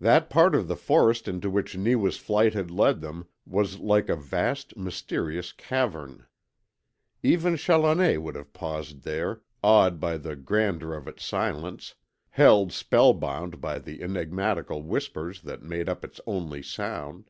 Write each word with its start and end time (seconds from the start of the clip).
That 0.00 0.30
part 0.30 0.54
of 0.54 0.66
the 0.66 0.76
forest 0.78 1.28
into 1.28 1.50
which 1.50 1.76
Neewa's 1.76 2.16
flight 2.16 2.54
had 2.54 2.70
led 2.70 3.02
them 3.02 3.28
was 3.44 3.78
like 3.78 4.08
a 4.08 4.16
vast, 4.16 4.78
mysterious 4.78 5.52
cavern. 5.52 6.24
Even 7.22 7.54
Challoner 7.58 8.18
would 8.18 8.34
have 8.34 8.54
paused 8.54 9.02
there, 9.02 9.42
awed 9.62 10.00
by 10.00 10.16
the 10.16 10.36
grandeur 10.36 10.94
of 10.94 11.06
its 11.06 11.22
silence, 11.26 11.94
held 12.30 12.72
spellbound 12.72 13.60
by 13.60 13.78
the 13.78 14.02
enigmatical 14.02 14.82
whispers 14.82 15.42
that 15.42 15.60
made 15.62 15.86
up 15.90 16.02
its 16.02 16.18
only 16.26 16.62
sound. 16.62 17.28